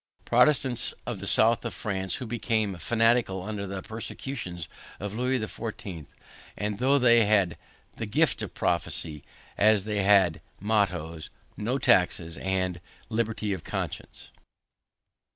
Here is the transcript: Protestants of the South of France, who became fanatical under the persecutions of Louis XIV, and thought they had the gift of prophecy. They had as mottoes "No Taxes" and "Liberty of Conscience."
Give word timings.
Protestants 0.25 0.95
of 1.05 1.19
the 1.19 1.27
South 1.27 1.63
of 1.63 1.75
France, 1.75 2.15
who 2.15 2.25
became 2.25 2.75
fanatical 2.79 3.43
under 3.43 3.67
the 3.67 3.83
persecutions 3.83 4.67
of 4.99 5.13
Louis 5.13 5.37
XIV, 5.37 6.07
and 6.57 6.79
thought 6.79 6.99
they 7.03 7.23
had 7.25 7.55
the 7.97 8.07
gift 8.07 8.41
of 8.41 8.55
prophecy. 8.55 9.23
They 9.57 10.01
had 10.01 10.37
as 10.37 10.41
mottoes 10.59 11.29
"No 11.55 11.77
Taxes" 11.77 12.39
and 12.39 12.81
"Liberty 13.09 13.53
of 13.53 13.63
Conscience." 13.63 14.31